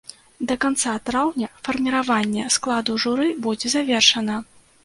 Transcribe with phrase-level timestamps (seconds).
[0.51, 4.41] Да канца траўня фарміраванне складу журы будзе завершана.